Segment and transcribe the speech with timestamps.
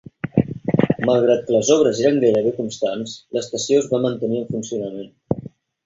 [1.09, 5.51] Malgrat que les obres eren gairebé constants, l'estació es va mantenir en funcionament.